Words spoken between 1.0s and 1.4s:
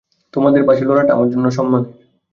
আমার